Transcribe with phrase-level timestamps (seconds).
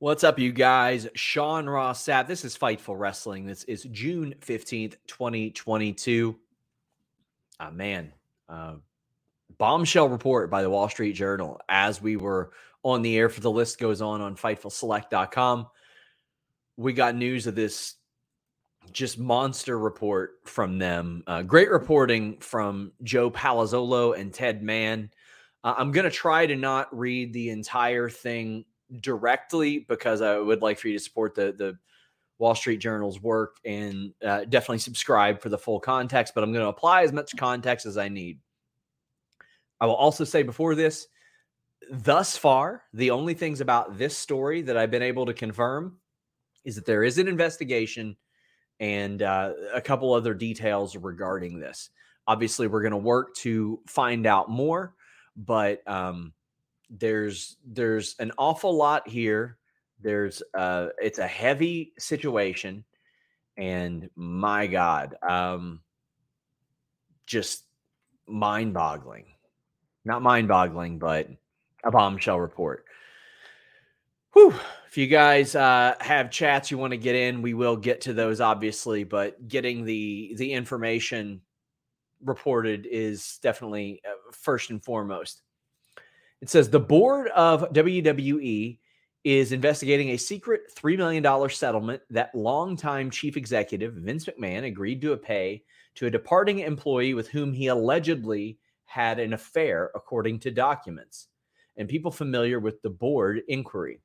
[0.00, 1.06] What's up, you guys?
[1.14, 2.26] Sean Ross Sapp.
[2.26, 3.44] This is Fightful Wrestling.
[3.44, 6.38] This is June 15th, 2022.
[7.60, 8.10] Ah, man,
[8.48, 8.76] uh,
[9.58, 12.52] bombshell report by the Wall Street Journal as we were
[12.82, 15.66] on the air for the list goes on on FightfulSelect.com.
[16.78, 17.96] We got news of this
[18.92, 21.24] just monster report from them.
[21.26, 25.10] Uh, great reporting from Joe Palazzolo and Ted Mann.
[25.62, 28.64] Uh, I'm going to try to not read the entire thing
[29.00, 31.78] directly because I would like for you to support the the
[32.38, 36.34] Wall Street Journal's work and uh, definitely subscribe for the full context.
[36.34, 38.40] But I'm going to apply as much context as I need.
[39.80, 41.06] I will also say before this,
[41.90, 45.98] thus far, the only things about this story that I've been able to confirm
[46.64, 48.16] is that there is an investigation
[48.78, 51.90] and uh, a couple other details regarding this.
[52.26, 54.94] Obviously, we're going to work to find out more,
[55.36, 56.32] but um,
[56.90, 59.56] there's there's an awful lot here.
[60.00, 62.84] There's uh, it's a heavy situation,
[63.56, 65.80] and my God, um,
[67.26, 67.64] just
[68.26, 69.26] mind-boggling.
[70.04, 71.28] Not mind-boggling, but
[71.84, 72.84] a bombshell report.
[74.32, 74.54] Whew.
[74.88, 78.12] If you guys uh, have chats you want to get in, we will get to
[78.12, 79.04] those, obviously.
[79.04, 81.42] But getting the the information
[82.24, 85.42] reported is definitely uh, first and foremost.
[86.40, 88.78] It says the board of WWE
[89.24, 95.14] is investigating a secret $3 million settlement that longtime chief executive Vince McMahon agreed to
[95.18, 95.62] pay
[95.96, 101.28] to a departing employee with whom he allegedly had an affair, according to documents
[101.76, 104.00] and people familiar with the board inquiry.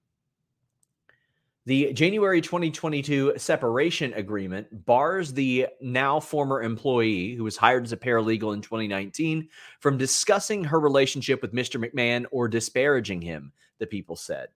[1.68, 7.98] The January 2022 separation agreement bars the now former employee, who was hired as a
[7.98, 9.50] paralegal in 2019,
[9.80, 11.84] from discussing her relationship with Mr.
[11.84, 14.50] McMahon or disparaging him, the people said.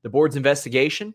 [0.00, 1.12] The board's investigation,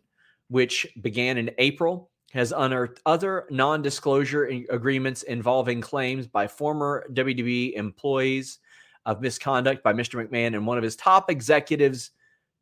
[0.50, 7.74] which began in April, has unearthed other non disclosure agreements involving claims by former WWE
[7.74, 8.60] employees
[9.08, 10.24] of misconduct by Mr.
[10.24, 12.12] McMahon and one of his top executives,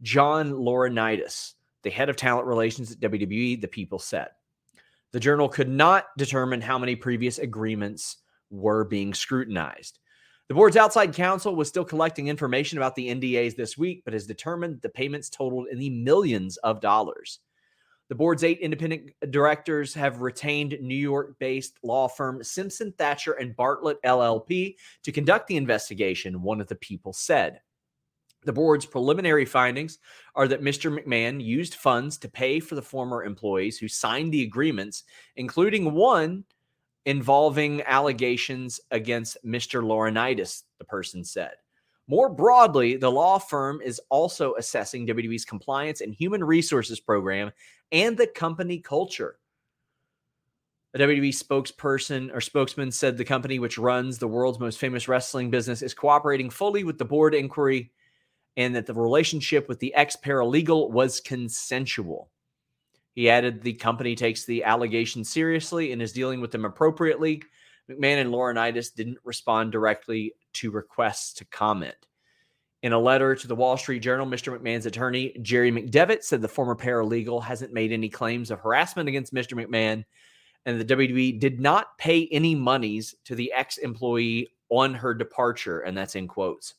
[0.02, 4.30] John Laurinaitis the head of talent relations at WWE, the people said.
[5.12, 8.18] The journal could not determine how many previous agreements
[8.50, 10.00] were being scrutinized.
[10.48, 14.28] The board's outside counsel was still collecting information about the NDAs this week, but has
[14.28, 17.40] determined the payments totaled in the millions of dollars.
[18.10, 23.56] The board's eight independent directors have retained New York based law firm Simpson Thacher and
[23.56, 27.62] Bartlett LLP to conduct the investigation, one of the people said.
[28.44, 30.00] The board's preliminary findings
[30.36, 30.98] are that Mr.
[30.98, 35.04] McMahon used funds to pay for the former employees who signed the agreements,
[35.36, 36.44] including one
[37.06, 39.84] involving allegations against Mr.
[39.84, 41.54] Laurinaitis, the person said.
[42.08, 47.52] More broadly, the law firm is also assessing WWE's compliance and human resources program
[47.92, 49.38] and the company culture.
[50.94, 55.50] A WWE spokesperson or spokesman said the company, which runs the world's most famous wrestling
[55.50, 57.92] business, is cooperating fully with the board inquiry
[58.58, 62.30] and that the relationship with the ex paralegal was consensual.
[63.14, 67.44] He added the company takes the allegations seriously and is dealing with them appropriately.
[67.90, 71.96] McMahon and Laurinaitis didn't respond directly to requests to comment.
[72.84, 74.58] In a letter to the Wall Street Journal, Mr.
[74.58, 79.36] McMahon's attorney, Jerry McDevitt, said the former paralegal hasn't made any claims of harassment against
[79.36, 79.54] Mr.
[79.54, 80.04] McMahon,
[80.66, 85.82] and the WWE did not pay any monies to the ex employee on her departure,
[85.82, 86.76] and that's in quotes.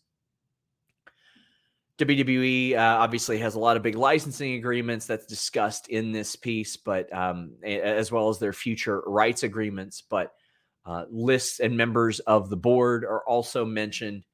[1.99, 6.77] WWE uh, obviously has a lot of big licensing agreements that's discussed in this piece,
[6.77, 10.01] but um, as well as their future rights agreements.
[10.01, 10.33] But
[10.85, 14.25] uh, lists and members of the board are also mentioned.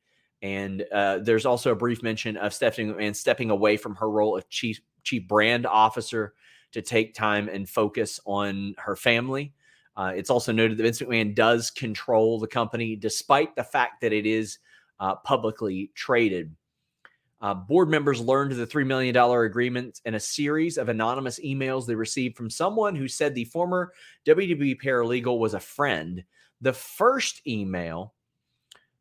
[0.40, 4.36] And uh, there's also a brief mention of Stephanie and stepping away from her role
[4.36, 6.34] of chief chief brand officer
[6.72, 9.52] to take time and focus on her family.
[9.96, 14.12] Uh, it's also noted that Vince McMahon does control the company, despite the fact that
[14.12, 14.58] it is
[15.00, 16.54] uh, publicly traded.
[17.40, 21.94] Uh, board members learned the $3 million agreement in a series of anonymous emails they
[21.94, 23.92] received from someone who said the former
[24.26, 26.24] WWE paralegal was a friend.
[26.60, 28.14] The first email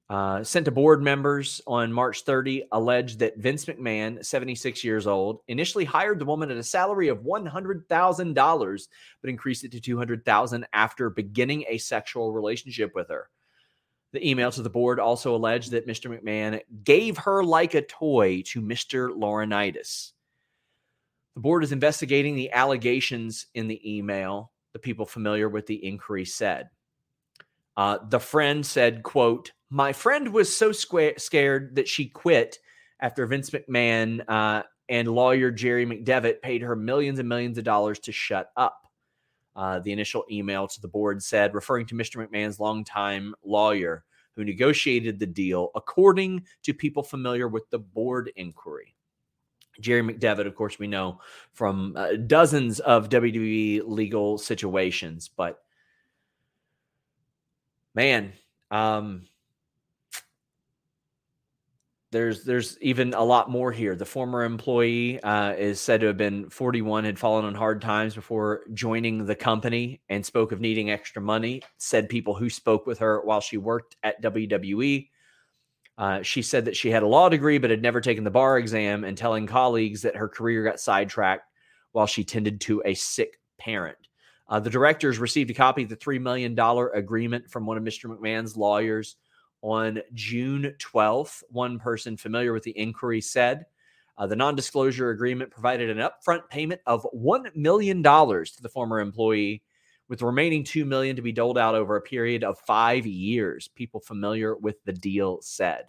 [0.09, 5.39] uh, sent to board members on March 30 alleged that Vince McMahon, 76 years old,
[5.47, 8.87] initially hired the woman at a salary of $100,000,
[9.21, 13.29] but increased it to 200,000 after beginning a sexual relationship with her.
[14.13, 16.09] The email to the board also alleged that Mr.
[16.09, 19.09] McMahon gave her like a toy to Mr.
[19.09, 20.13] Laurinaitis.
[21.35, 26.25] The board is investigating the allegations in the email, the people familiar with the inquiry
[26.25, 26.69] said.
[27.75, 32.57] Uh, the friend said, quote, my friend was so scared that she quit
[32.99, 37.99] after Vince McMahon uh, and lawyer Jerry McDevitt paid her millions and millions of dollars
[37.99, 38.86] to shut up.
[39.57, 42.23] Uh, the initial email to the board said, referring to Mr.
[42.23, 44.03] McMahon's longtime lawyer
[44.35, 48.93] who negotiated the deal, according to people familiar with the board inquiry.
[49.79, 51.19] Jerry McDevitt, of course, we know
[51.53, 55.59] from uh, dozens of WWE legal situations, but
[57.95, 58.33] man,
[58.69, 59.27] um,
[62.11, 63.95] there's there's even a lot more here.
[63.95, 68.15] The former employee uh, is said to have been 41, had fallen on hard times
[68.15, 71.61] before joining the company, and spoke of needing extra money.
[71.77, 75.09] Said people who spoke with her while she worked at WWE.
[75.97, 78.57] Uh, she said that she had a law degree but had never taken the bar
[78.57, 81.51] exam, and telling colleagues that her career got sidetracked
[81.91, 83.97] while she tended to a sick parent.
[84.47, 86.57] Uh, the directors received a copy of the $3 million
[86.93, 88.05] agreement from one of Mr.
[88.05, 89.17] McMahon's lawyers
[89.67, 91.43] on June 12th.
[91.49, 93.65] One person familiar with the inquiry said
[94.17, 98.99] uh, the non disclosure agreement provided an upfront payment of $1 million to the former
[98.99, 99.61] employee,
[100.07, 103.67] with the remaining 2 million to be doled out over a period of five years.
[103.67, 105.87] People familiar with the deal said.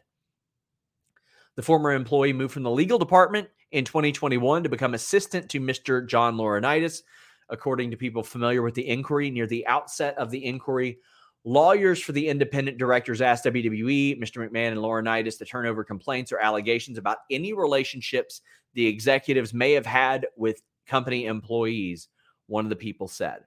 [1.54, 6.06] The former employee moved from the legal department in 2021 to become assistant to Mr.
[6.06, 7.02] John Laurinaitis.
[7.48, 10.98] According to people familiar with the inquiry, near the outset of the inquiry,
[11.44, 14.46] Lawyers for the independent directors asked WWE, Mr.
[14.46, 18.42] McMahon, and Laurinaitis to turn over complaints or allegations about any relationships
[18.74, 22.08] the executives may have had with company employees,
[22.46, 23.44] one of the people said.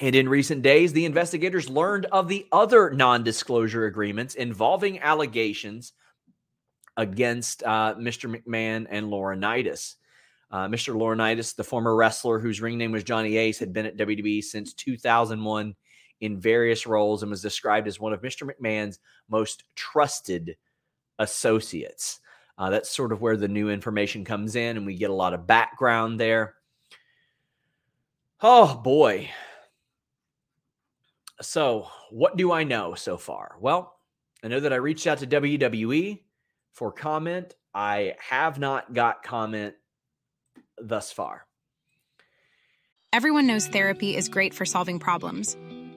[0.00, 5.92] And in recent days, the investigators learned of the other non disclosure agreements involving allegations
[6.96, 8.34] against uh, Mr.
[8.34, 9.96] McMahon and Laurinaitis.
[10.50, 10.94] Uh, Mr.
[10.94, 14.72] Laurinaitis, the former wrestler whose ring name was Johnny Ace, had been at WWE since
[14.72, 15.74] 2001
[16.20, 18.48] in various roles and was described as one of Mr.
[18.48, 18.98] McMahon's
[19.28, 20.56] most trusted
[21.18, 22.20] associates.
[22.56, 25.34] Uh, that's sort of where the new information comes in, and we get a lot
[25.34, 26.54] of background there.
[28.40, 29.30] Oh boy.
[31.40, 33.56] So, what do I know so far?
[33.60, 33.94] Well,
[34.42, 36.20] I know that I reached out to WWE
[36.72, 37.54] for comment.
[37.72, 39.74] I have not got comment
[40.80, 41.46] thus far.
[43.12, 45.56] Everyone knows therapy is great for solving problems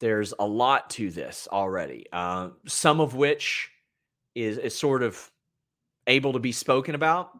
[0.00, 3.70] there's a lot to this already, uh, some of which
[4.34, 5.30] is, is sort of
[6.06, 7.30] able to be spoken about.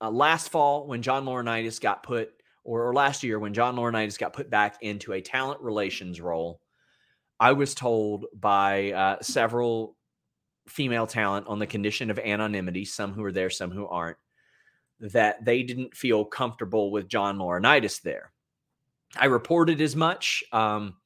[0.00, 2.30] Uh, last fall, when John Laurinaitis got put,
[2.64, 6.60] or, or last year when John Laurinaitis got put back into a talent relations role,
[7.38, 9.96] I was told by uh, several
[10.68, 14.16] female talent on the condition of anonymity, some who are there, some who aren't,
[15.00, 18.32] that they didn't feel comfortable with John Laurinaitis there.
[19.16, 20.42] I reported as much.
[20.52, 20.96] Um,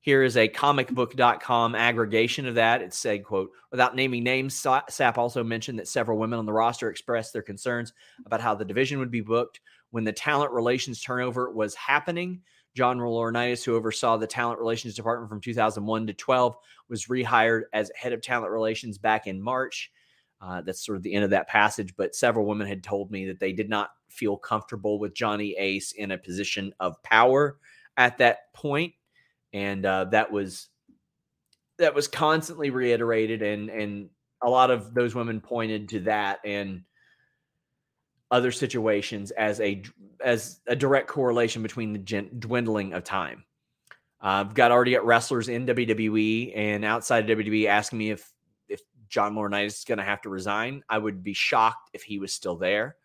[0.00, 2.80] here is a comicbook.com aggregation of that.
[2.80, 6.90] It said, quote, without naming names, Sapp also mentioned that several women on the roster
[6.90, 7.92] expressed their concerns
[8.24, 9.60] about how the division would be booked
[9.90, 12.40] when the talent relations turnover was happening.
[12.74, 16.56] John Laurinaitis, who oversaw the talent relations department from 2001 to 12,
[16.88, 19.90] was rehired as head of talent relations back in March.
[20.40, 21.94] Uh, that's sort of the end of that passage.
[21.96, 25.92] But several women had told me that they did not feel comfortable with Johnny Ace
[25.92, 27.58] in a position of power
[27.98, 28.94] at that point
[29.52, 30.68] and uh, that was
[31.78, 34.10] that was constantly reiterated, and and
[34.42, 36.82] a lot of those women pointed to that and
[38.30, 39.82] other situations as a
[40.22, 43.44] as a direct correlation between the gen- dwindling of time.
[44.20, 48.30] I've got already got wrestlers in WWE and outside of WWE asking me if
[48.68, 50.82] if John Laurinaitis is going to have to resign.
[50.88, 52.96] I would be shocked if he was still there.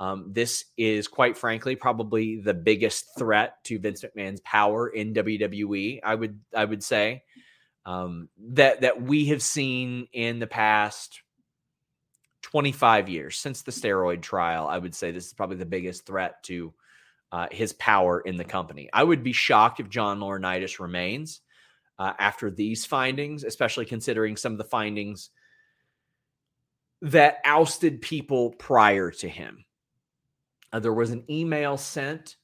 [0.00, 6.00] Um, this is quite frankly probably the biggest threat to Vince McMahon's power in WWE.
[6.04, 7.24] I would I would say
[7.84, 11.22] um, that that we have seen in the past
[12.42, 14.68] 25 years since the steroid trial.
[14.68, 16.72] I would say this is probably the biggest threat to
[17.32, 18.88] uh, his power in the company.
[18.92, 21.40] I would be shocked if John Laurinaitis remains
[21.98, 25.30] uh, after these findings, especially considering some of the findings
[27.02, 29.64] that ousted people prior to him.
[30.72, 32.36] Uh, there was an email sent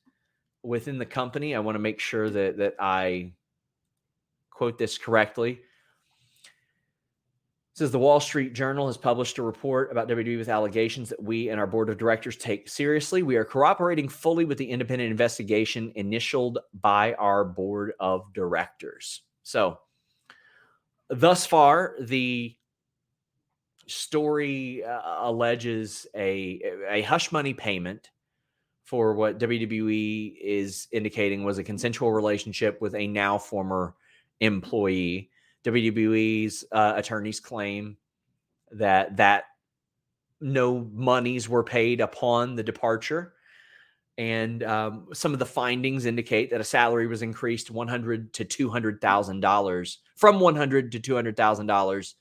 [0.63, 1.55] within the company.
[1.55, 3.33] I want to make sure that that I
[4.51, 5.61] quote this correctly.
[7.75, 11.51] says the Wall Street Journal has published a report about WWE with allegations that we
[11.51, 13.23] and our board of directors take seriously.
[13.23, 19.23] We are cooperating fully with the independent investigation initialed by our board of directors.
[19.43, 19.79] So,
[21.11, 22.57] thus far, the
[23.87, 28.11] story uh, alleges a a hush money payment
[28.85, 33.95] for what WWE is indicating was a consensual relationship with a now former
[34.41, 35.31] employee.
[35.65, 37.97] WWE's uh, attorneys claim
[38.73, 39.45] that that
[40.41, 43.33] no monies were paid upon the departure.
[44.19, 48.45] And um, some of the findings indicate that a salary was increased one hundred to
[48.45, 52.15] two hundred thousand dollars from one hundred to two hundred thousand uh, dollars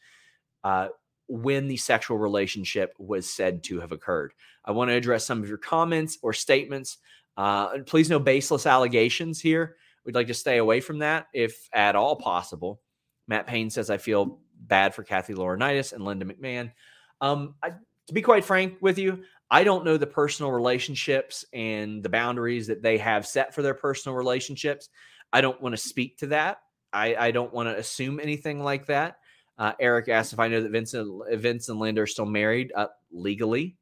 [1.34, 4.34] when the sexual relationship was said to have occurred.
[4.64, 7.00] I want to address some of your comments or statements.
[7.36, 9.78] Uh, please, no baseless allegations here.
[10.06, 12.82] We'd like to stay away from that if at all possible.
[13.28, 16.72] Matt Payne says, I feel bad for Kathy Laurinaitis and Linda McMahon.
[17.20, 22.04] Um, I, to be quite frank with you, I don't know the personal relationships and
[22.04, 24.90] the boundaries that they have set for their personal relationships.
[25.32, 26.60] I don't want to speak to that.
[26.92, 29.18] I, I don't want to assume anything like that.
[29.58, 32.88] Uh, Eric asked if I know that Vincent, Vince and Linda are still married uh,
[33.12, 33.78] legally.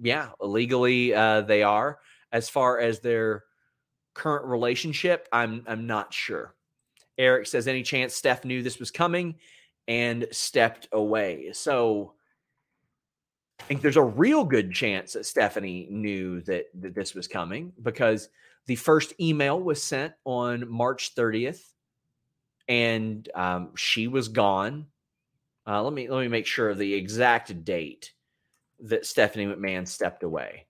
[0.00, 1.98] Yeah, legally uh, they are.
[2.32, 3.44] As far as their
[4.14, 6.54] current relationship, I'm I'm not sure.
[7.16, 9.36] Eric says any chance Steph knew this was coming
[9.88, 11.50] and stepped away.
[11.52, 12.14] So
[13.60, 17.72] I think there's a real good chance that Stephanie knew that, that this was coming
[17.82, 18.28] because
[18.66, 21.62] the first email was sent on March 30th
[22.68, 24.86] and um, she was gone.
[25.66, 28.12] Uh, let me let me make sure of the exact date
[28.80, 30.66] that Stephanie McMahon stepped away,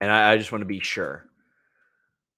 [0.00, 1.24] and I, I just want to be sure.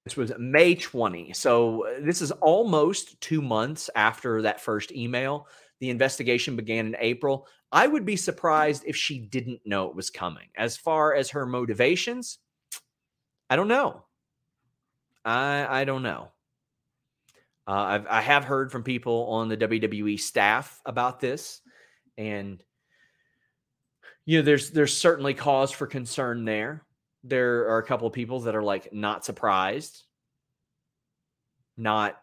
[0.04, 1.34] This was May 20.
[1.34, 5.46] So uh, this is almost two months after that first email.
[5.80, 7.46] The investigation began in April.
[7.70, 10.48] I would be surprised if she didn't know it was coming.
[10.56, 12.38] As far as her motivations,
[13.48, 14.04] I don't know.
[15.24, 16.32] I I don't know.
[17.70, 21.60] Uh, I've, I have heard from people on the WWE staff about this,
[22.18, 22.60] and
[24.26, 26.84] you know, there's there's certainly cause for concern there.
[27.22, 30.02] There are a couple of people that are like not surprised,
[31.76, 32.20] not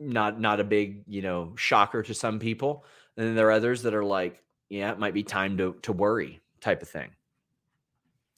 [0.00, 2.86] not not a big you know shocker to some people,
[3.18, 5.92] and then there are others that are like, yeah, it might be time to to
[5.92, 7.10] worry type of thing.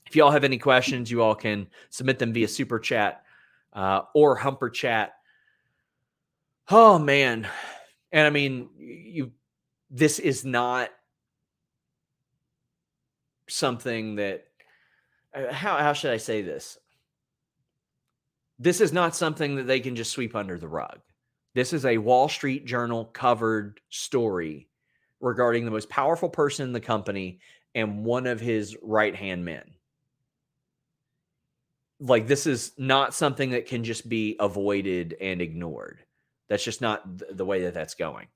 [0.07, 3.23] If you all have any questions, you all can submit them via super chat
[3.75, 5.13] uh, or humper chat
[6.71, 7.47] Oh man.
[8.13, 9.33] And I mean, you
[9.91, 10.91] this is not
[13.49, 14.47] something that
[15.35, 16.79] uh, how how should I say this?
[18.59, 21.01] This is not something that they can just sweep under the rug.
[21.55, 24.69] This is a Wall Street Journal covered story
[25.21, 27.41] regarding the most powerful person in the company
[27.75, 29.65] and one of his right-hand men.
[32.01, 36.04] Like this is not something that can just be avoided and ignored.
[36.49, 38.29] That's just not the way that that's going.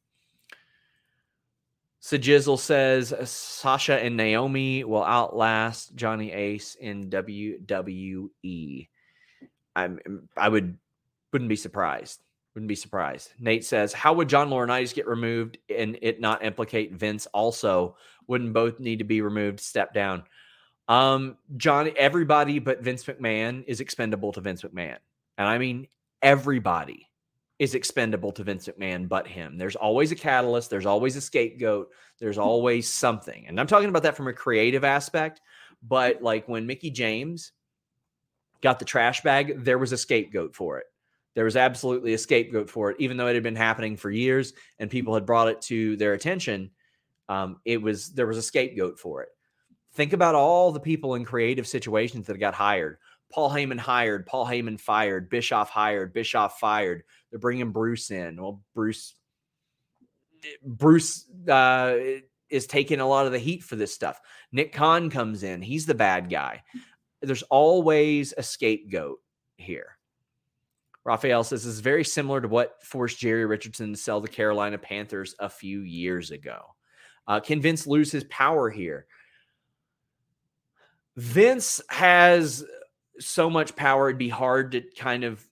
[2.03, 8.89] Sajizzle says Sasha and Naomi will outlast Johnny Ace in WWE.
[9.75, 10.79] I'm I would
[11.33, 12.21] wouldn't be surprised.
[12.55, 13.33] Wouldn't be surprised.
[13.39, 17.97] Nate says, How would John Laurinaitis get removed and it not implicate Vince also?
[18.27, 20.25] Wouldn't both need to be removed, step down?
[20.89, 24.97] Um, John, everybody but Vince McMahon is expendable to Vince McMahon.
[25.37, 25.89] And I mean
[26.23, 27.08] everybody
[27.59, 29.59] is expendable to Vince McMahon but him.
[29.59, 32.45] There's always a catalyst, there's always a scapegoat, there's mm.
[32.45, 33.47] always something.
[33.47, 35.41] And I'm talking about that from a creative aspect,
[35.83, 37.53] but like when Mickie James
[38.61, 40.87] got the trash bag, there was a scapegoat for it.
[41.35, 44.53] There was absolutely a scapegoat for it, even though it had been happening for years
[44.79, 46.71] and people had brought it to their attention.
[47.29, 49.29] Um, it was there was a scapegoat for it.
[49.93, 52.99] Think about all the people in creative situations that got hired.
[53.31, 57.03] Paul Heyman hired, Paul Heyman fired, Bischoff hired, Bischoff fired.
[57.31, 58.41] They're bringing Bruce in.
[58.41, 59.15] Well, Bruce,
[60.63, 61.97] Bruce uh,
[62.49, 64.21] is taking a lot of the heat for this stuff.
[64.53, 65.63] Nick Khan comes in.
[65.63, 66.63] He's the bad guy.
[67.21, 69.19] There's always a scapegoat
[69.57, 69.99] here.
[71.05, 74.79] Raphael says this is very similar to what forced Jerry Richardson to sell the Carolina
[74.79, 76.75] Panthers a few years ago.
[77.27, 79.07] Uh, can Vince lose his power here?
[81.17, 82.65] Vince has
[83.19, 85.45] so much power, it'd be hard to kind of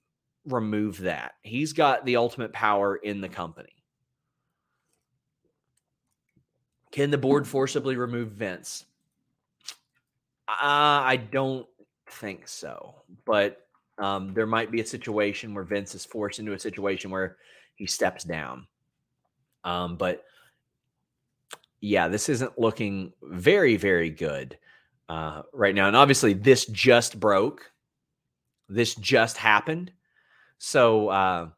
[0.47, 1.33] remove that.
[1.41, 3.69] He's got the ultimate power in the company.
[6.91, 8.85] Can the board forcibly remove Vince?
[10.47, 11.67] Uh, I don't
[12.09, 16.59] think so, but um, there might be a situation where Vince is forced into a
[16.59, 17.37] situation where
[17.75, 18.65] he steps down.
[19.63, 20.23] Um, but
[21.81, 24.57] yeah, this isn't looking very, very good
[25.09, 25.87] uh, right now.
[25.87, 27.71] And obviously, this just broke.
[28.69, 29.91] This just happened.
[30.59, 31.49] So uh,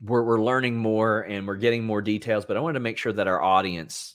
[0.00, 2.44] we're we're learning more and we're getting more details.
[2.44, 4.14] But I wanted to make sure that our audience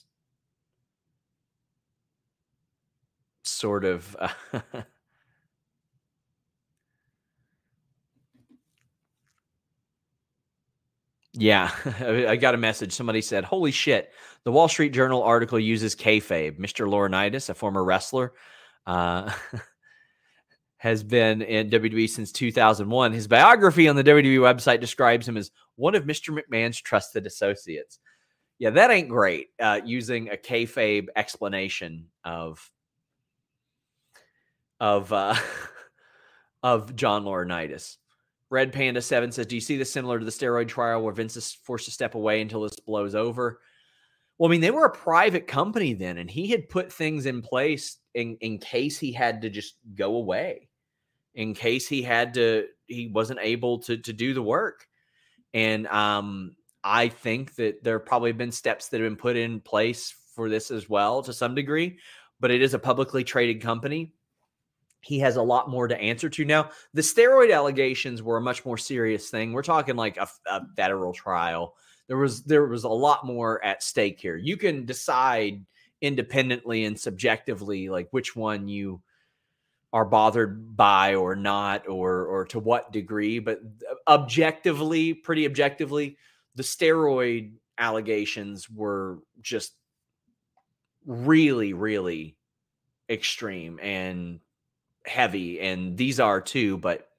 [3.42, 4.16] sort of.
[4.18, 4.60] Uh,
[11.32, 11.70] Yeah,
[12.28, 12.92] I got a message.
[12.92, 14.12] Somebody said, "Holy shit!"
[14.44, 16.58] The Wall Street Journal article uses kayfabe.
[16.58, 16.86] Mr.
[16.86, 18.32] Laurinaitis, a former wrestler,
[18.86, 19.32] uh,
[20.84, 23.12] has been in WWE since 2001.
[23.12, 26.38] His biography on the WWE website describes him as one of Mr.
[26.38, 28.00] McMahon's trusted associates.
[28.58, 29.46] Yeah, that ain't great.
[29.58, 32.70] Uh, using a kayfabe explanation of
[34.78, 35.34] of uh,
[36.62, 37.96] of John Laurinaitis.
[38.50, 41.34] Red Panda Seven says, "Do you see this similar to the steroid trial where Vince
[41.38, 43.58] is forced to step away until this blows over?"
[44.36, 47.40] Well, I mean, they were a private company then, and he had put things in
[47.40, 50.68] place in in case he had to just go away,
[51.34, 54.86] in case he had to, he wasn't able to to do the work.
[55.52, 59.60] And um, I think that there have probably been steps that have been put in
[59.60, 61.98] place for this as well to some degree,
[62.40, 64.12] but it is a publicly traded company
[65.04, 66.70] he has a lot more to answer to now.
[66.94, 69.52] The steroid allegations were a much more serious thing.
[69.52, 71.74] We're talking like a, a, federal trial.
[72.08, 74.36] There was there was a lot more at stake here.
[74.36, 75.64] You can decide
[76.00, 79.00] independently and subjectively like which one you
[79.94, 83.60] are bothered by or not or or to what degree, but
[84.08, 86.18] objectively, pretty objectively,
[86.56, 89.74] the steroid allegations were just
[91.06, 92.36] really really
[93.08, 94.40] extreme and
[95.06, 97.10] heavy, and these are too, but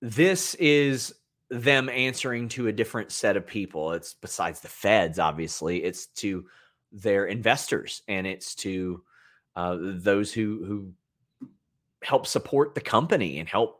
[0.00, 1.14] this is
[1.50, 3.92] them answering to a different set of people.
[3.92, 6.46] It's besides the feds, obviously, it's to
[6.92, 9.02] their investors and it's to
[9.56, 11.48] uh, those who who
[12.02, 13.78] help support the company and help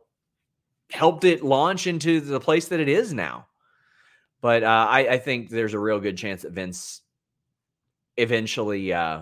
[0.91, 3.47] helped it launch into the place that it is now.
[4.41, 7.01] But uh, I, I, think there's a real good chance that Vince
[8.17, 9.21] eventually uh,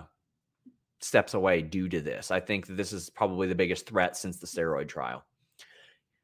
[1.00, 2.30] steps away due to this.
[2.30, 5.24] I think that this is probably the biggest threat since the steroid trial.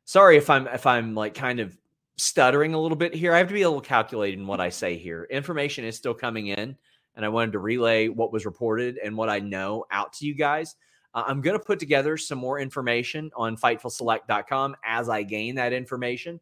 [0.04, 1.76] Sorry if I'm if I'm like kind of
[2.16, 3.32] stuttering a little bit here.
[3.32, 5.26] I have to be a little calculated in what I say here.
[5.30, 6.76] Information is still coming in,
[7.18, 10.34] and I wanted to relay what was reported and what I know out to you
[10.34, 10.76] guys.
[11.12, 15.72] Uh, I'm going to put together some more information on FightfulSelect.com as I gain that
[15.72, 16.38] information.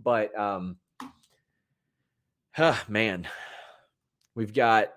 [0.00, 0.76] But um,
[2.52, 3.26] huh, man,
[4.34, 4.92] we've got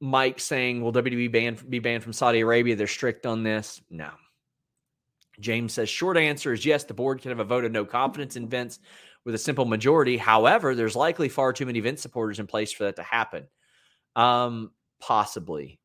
[0.00, 2.76] Mike saying, "Will WWE ban, be banned from Saudi Arabia?
[2.76, 4.10] They're strict on this." No.
[5.38, 6.84] James says, "Short answer is yes.
[6.84, 8.80] The board can have a vote of no confidence in Vince
[9.24, 10.18] with a simple majority.
[10.18, 13.46] However, there's likely far too many Vince supporters in place for that to happen.
[14.16, 15.80] Um, possibly.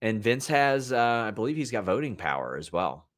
[0.00, 3.08] And Vince has, uh, I believe, he's got voting power as well.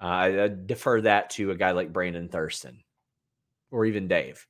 [0.00, 2.82] Uh, I, I defer that to a guy like Brandon Thurston
[3.70, 4.46] or even Dave."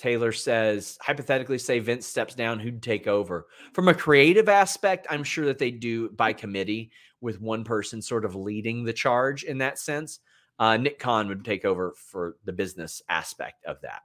[0.00, 3.48] Taylor says, hypothetically, say Vince steps down, who'd take over?
[3.74, 8.24] From a creative aspect, I'm sure that they do by committee with one person sort
[8.24, 10.20] of leading the charge in that sense.
[10.58, 14.00] Uh, Nick Khan would take over for the business aspect of that.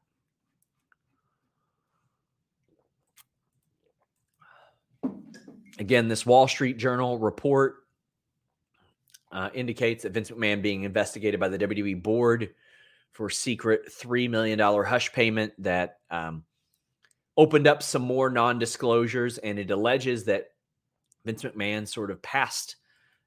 [5.79, 7.75] Again, this Wall Street Journal report
[9.31, 12.53] uh, indicates that Vince McMahon being investigated by the WWE board
[13.11, 16.43] for secret $3 million hush payment that um,
[17.37, 19.37] opened up some more non disclosures.
[19.37, 20.51] And it alleges that
[21.25, 22.77] Vince McMahon sort of passed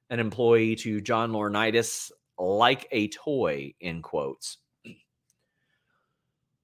[0.09, 4.57] an employee to John Laurinaitis like a toy, in quotes.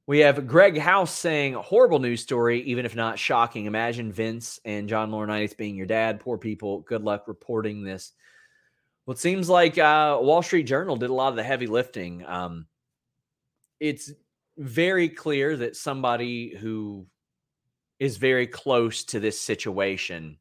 [0.07, 3.65] We have Greg House saying, horrible news story, even if not shocking.
[3.65, 6.19] Imagine Vince and John Laurinaitis being your dad.
[6.19, 6.81] Poor people.
[6.81, 8.11] Good luck reporting this.
[9.05, 12.23] Well, it seems like uh, Wall Street Journal did a lot of the heavy lifting.
[12.25, 12.67] Um,
[13.79, 14.11] it's
[14.57, 17.07] very clear that somebody who
[17.99, 20.37] is very close to this situation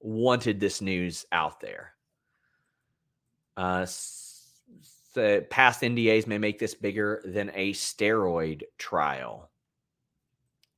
[0.00, 1.92] wanted this news out there.
[3.56, 3.86] Uh,
[5.14, 9.50] the past NDAs may make this bigger than a steroid trial.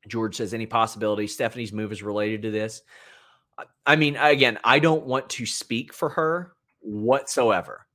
[0.06, 2.82] George says, any possibility Stephanie's move is related to this?
[3.86, 7.86] I mean, again, I don't want to speak for her whatsoever.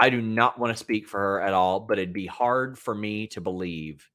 [0.00, 2.94] I do not want to speak for her at all, but it'd be hard for
[2.94, 4.08] me to believe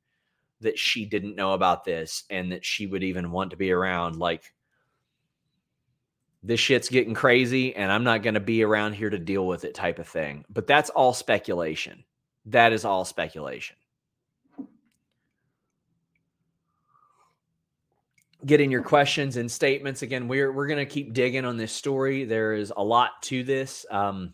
[0.61, 4.15] that she didn't know about this and that she would even want to be around.
[4.15, 4.52] Like,
[6.43, 9.63] this shit's getting crazy and I'm not going to be around here to deal with
[9.63, 10.45] it, type of thing.
[10.49, 12.03] But that's all speculation.
[12.45, 13.77] That is all speculation.
[18.45, 20.01] get in your questions and statements.
[20.01, 22.25] Again, we're we're going to keep digging on this story.
[22.25, 23.85] There is a lot to this.
[23.89, 24.33] Um,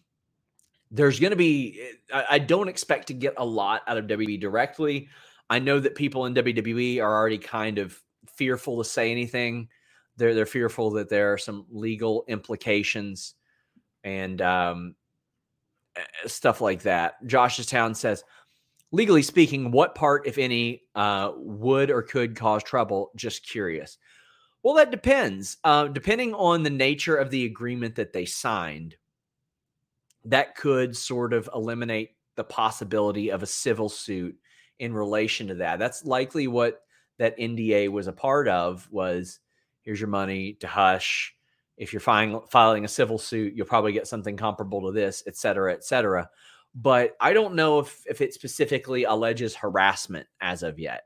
[0.92, 1.82] there's going to be.
[2.14, 5.10] I, I, don't expect to get a lot out of WWE directly.
[5.50, 8.00] I know that people in WWE are already kind of
[8.36, 9.70] fearful to say anything.
[10.20, 13.34] They're they're fearful that there are some legal implications
[14.04, 14.96] and um,
[15.96, 17.26] eh, stuff like that.
[17.26, 18.24] Josh's Town says
[18.92, 23.12] legally speaking, what part, if any, uh, would or could cause trouble?
[23.16, 23.98] Just curious.
[24.64, 25.58] Well, that depends.
[25.64, 28.96] Uh, depending on the nature of the agreement that they signed,
[30.26, 34.36] that could sort of eliminate the possibility of a civil suit
[34.80, 35.80] in relation to that.
[35.80, 36.82] That's likely what
[37.18, 38.88] that NDA was a part of.
[38.92, 39.40] Was
[39.82, 41.36] here's your money to hush.
[41.78, 45.38] If you're filing, filing a civil suit, you'll probably get something comparable to this, et
[45.38, 46.30] cetera, et cetera
[46.76, 51.04] but I don't know if if it specifically alleges harassment as of yet.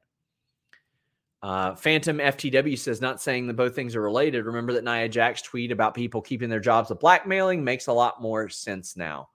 [1.41, 4.45] Uh, Phantom FTW says, not saying that both things are related.
[4.45, 8.21] Remember that Nia Jax tweet about people keeping their jobs of blackmailing makes a lot
[8.21, 9.27] more sense now.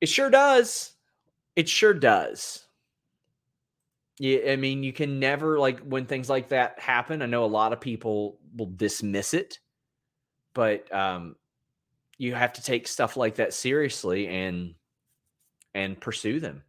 [0.00, 0.92] It sure does.
[1.54, 2.63] It sure does.
[4.18, 7.20] Yeah, I mean, you can never like when things like that happen.
[7.20, 9.58] I know a lot of people will dismiss it,
[10.54, 11.34] but um,
[12.16, 14.74] you have to take stuff like that seriously and
[15.74, 16.62] and pursue them.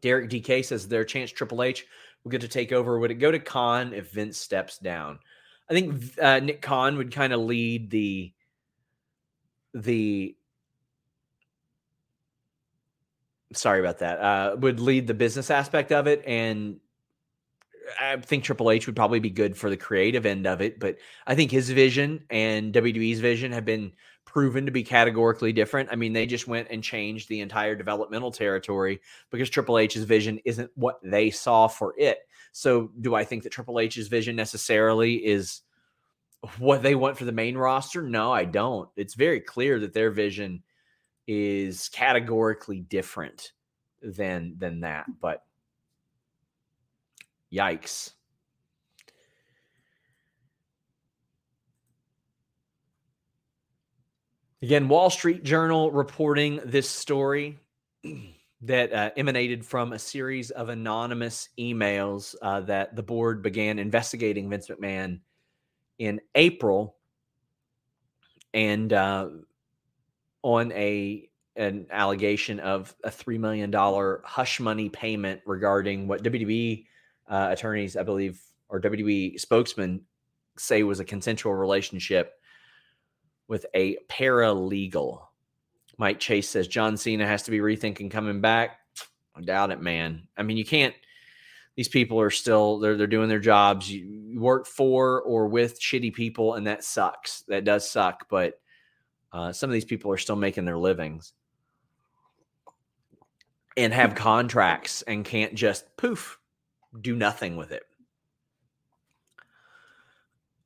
[0.00, 1.84] Derek DK says their chance Triple H
[2.22, 2.98] will get to take over.
[2.98, 5.18] Would it go to Khan if Vince steps down?
[5.68, 8.32] I think uh, Nick Khan would kind of lead the
[9.74, 10.36] the
[13.56, 16.80] sorry about that uh, would lead the business aspect of it and
[18.00, 20.96] I think Triple H would probably be good for the creative end of it, but
[21.26, 23.92] I think his vision and WWE's vision have been
[24.24, 25.88] proven to be categorically different.
[25.90, 30.40] I mean, they just went and changed the entire developmental territory because Triple H's vision
[30.44, 32.18] isn't what they saw for it.
[32.52, 35.62] So, do I think that Triple H's vision necessarily is
[36.58, 38.02] what they want for the main roster?
[38.02, 38.88] No, I don't.
[38.96, 40.62] It's very clear that their vision
[41.26, 43.52] is categorically different
[44.02, 45.44] than than that, but
[47.52, 48.12] yikes.
[54.62, 57.58] Again, Wall Street Journal reporting this story
[58.62, 64.48] that uh, emanated from a series of anonymous emails uh, that the board began investigating
[64.48, 65.20] Vince McMahon
[65.98, 66.96] in April,
[68.54, 69.28] and uh,
[70.46, 76.86] on a an allegation of a three million dollar hush money payment regarding what WWE
[77.28, 80.02] uh, attorneys, I believe, or WWE spokesman
[80.56, 82.34] say was a consensual relationship
[83.48, 85.22] with a paralegal.
[85.98, 88.78] Mike Chase says John Cena has to be rethinking coming back.
[89.34, 90.28] I doubt it, man.
[90.36, 90.94] I mean, you can't.
[91.74, 93.90] These people are still they're they're doing their jobs.
[93.90, 97.42] You work for or with shitty people, and that sucks.
[97.48, 98.28] That does suck.
[98.30, 98.60] But
[99.36, 101.34] uh, some of these people are still making their livings
[103.76, 106.38] and have contracts and can't just poof
[107.02, 107.82] do nothing with it.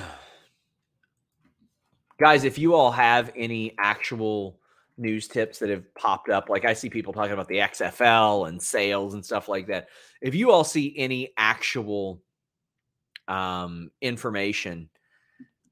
[2.19, 4.59] guys, if you all have any actual
[4.95, 8.61] news tips that have popped up, like I see people talking about the XFL and
[8.61, 9.87] sales and stuff like that.
[10.21, 12.21] If you all see any actual
[13.27, 14.87] um, information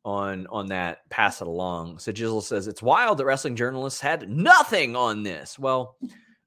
[0.05, 1.99] on on that, pass it along.
[1.99, 5.57] So Jizzle says it's wild that wrestling journalists had nothing on this.
[5.57, 5.95] Well,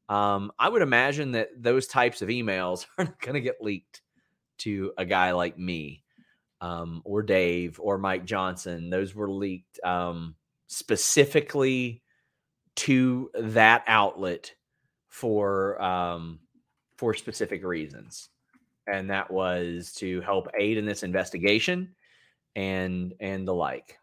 [0.08, 4.02] um, I would imagine that those types of emails are not going to get leaked
[4.58, 6.02] to a guy like me
[6.60, 8.90] um, or Dave or Mike Johnson.
[8.90, 12.02] Those were leaked um, specifically
[12.76, 14.52] to that outlet
[15.08, 16.40] for um,
[16.96, 18.28] for specific reasons,
[18.86, 21.94] and that was to help aid in this investigation
[22.56, 24.00] and and the like.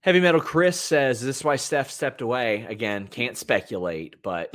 [0.00, 3.06] Heavy Metal Chris says, "This is why Steph stepped away again.
[3.06, 4.52] Can't speculate, but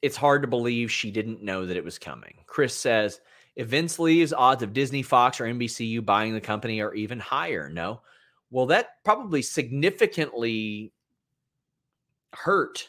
[0.00, 2.38] it's hard to believe she didn't know that it was coming.
[2.46, 3.20] Chris says,
[3.58, 7.68] if Vince leaves, odds of Disney, Fox, or NBCU buying the company are even higher.
[7.68, 8.02] No.
[8.50, 10.92] Well, that probably significantly
[12.32, 12.88] hurt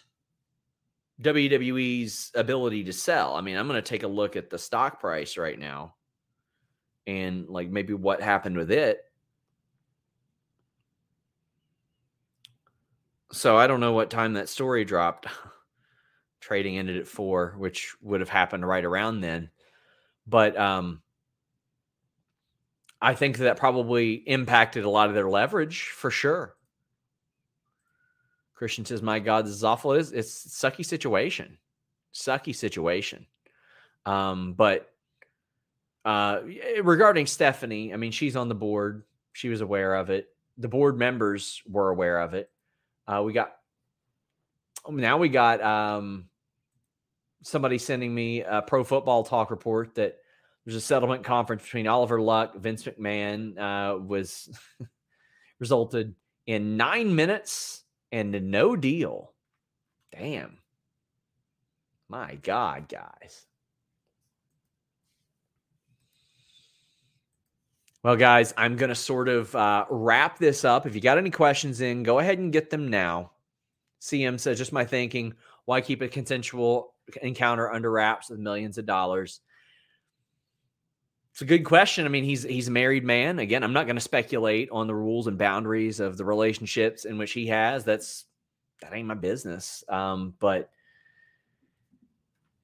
[1.21, 3.35] WWE's ability to sell.
[3.35, 5.95] I mean, I'm going to take a look at the stock price right now
[7.07, 9.01] and like maybe what happened with it.
[13.31, 15.27] So I don't know what time that story dropped.
[16.39, 19.49] trading ended at four, which would have happened right around then.
[20.25, 21.01] But um,
[23.01, 26.55] I think that probably impacted a lot of their leverage for sure.
[28.59, 29.93] Christian says, "My God, this is awful.
[29.93, 31.57] It's, it's a sucky situation.
[32.13, 33.25] sucky situation.
[34.05, 34.91] Um, but
[36.03, 36.41] uh,
[36.83, 39.03] regarding Stephanie, I mean, she's on the board.
[39.31, 40.27] She was aware of it.
[40.57, 42.51] The board members were aware of it.
[43.07, 43.55] Uh, we got
[44.89, 46.25] now we got um,
[47.41, 50.17] somebody sending me a pro football talk report that
[50.65, 54.49] there's a settlement conference between Oliver Luck, Vince McMahon uh, was
[55.59, 56.13] resulted
[56.45, 59.33] in nine minutes and no deal.
[60.11, 60.57] Damn.
[62.07, 63.45] My God, guys.
[68.01, 70.85] Well, guys, I'm going to sort of uh, wrap this up.
[70.85, 73.31] If you got any questions in, go ahead and get them now.
[74.01, 75.33] CM says, just my thinking,
[75.65, 79.41] why keep a consensual encounter under wraps with millions of dollars?
[81.39, 82.03] It's a good question.
[82.03, 83.39] I mean, he's he's a married man.
[83.39, 87.17] Again, I'm not going to speculate on the rules and boundaries of the relationships in
[87.17, 87.85] which he has.
[87.85, 88.25] That's
[88.81, 89.81] that ain't my business.
[89.87, 90.69] Um, but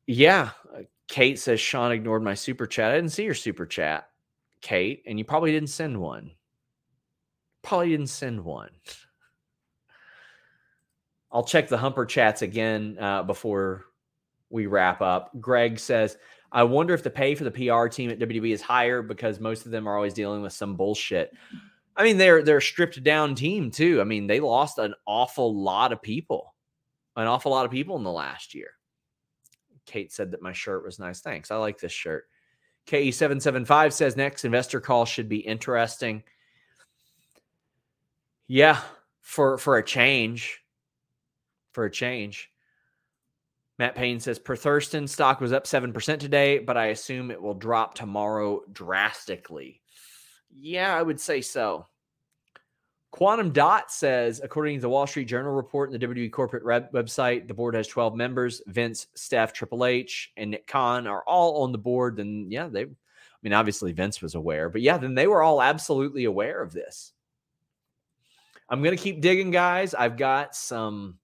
[0.08, 2.92] yeah, uh, Kate says Sean ignored my super chat.
[2.92, 4.10] I didn't see your super chat.
[4.60, 6.32] Kate, and you probably didn't send one.
[7.62, 8.72] Probably didn't send one.
[11.32, 13.86] I'll check the Humper chats again uh, before
[14.50, 15.32] we wrap up.
[15.40, 16.18] Greg says,
[16.56, 19.66] I wonder if the pay for the PR team at WWE is higher because most
[19.66, 21.34] of them are always dealing with some bullshit.
[21.98, 24.00] I mean, they're they're a stripped down team too.
[24.00, 26.56] I mean, they lost an awful lot of people,
[27.18, 28.70] an awful lot of people in the last year.
[29.86, 31.20] Kate said that my shirt was nice.
[31.20, 31.52] Thanks.
[31.52, 32.30] I like this shirt.
[32.88, 36.24] KE775 says next investor call should be interesting.
[38.48, 38.80] Yeah,
[39.22, 40.62] for for a change.
[41.74, 42.50] For a change.
[43.78, 47.54] Matt Payne says per Thurston stock was up 7% today, but I assume it will
[47.54, 49.82] drop tomorrow drastically.
[50.58, 51.86] Yeah, I would say so.
[53.12, 57.48] Quantum Dot says, according to the Wall Street Journal report and the WWE corporate website,
[57.48, 58.62] the board has 12 members.
[58.68, 62.20] Vince, Steph, Triple H, and Nick Khan are all on the board.
[62.20, 62.88] And yeah, they, I
[63.42, 67.14] mean, obviously Vince was aware, but yeah, then they were all absolutely aware of this.
[68.68, 69.94] I'm going to keep digging, guys.
[69.94, 71.18] I've got some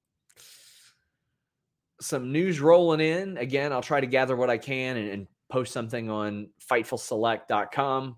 [2.01, 3.37] some news rolling in.
[3.37, 8.17] Again, I'll try to gather what I can and, and post something on fightfulselect.com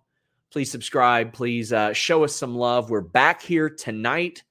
[0.54, 1.34] please subscribe.
[1.34, 2.92] Please uh, show us some love.
[2.92, 4.44] We're back here tonight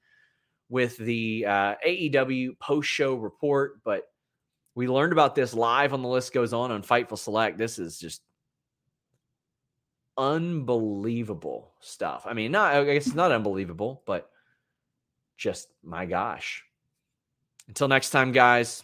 [0.67, 4.03] with the uh, AEW post show report, but
[4.75, 7.57] we learned about this live on the list goes on on Fightful Select.
[7.57, 8.21] This is just
[10.17, 12.25] unbelievable stuff.
[12.27, 14.29] I mean, not I guess not unbelievable, but
[15.37, 16.65] just my gosh.
[17.69, 18.83] Until next time, guys,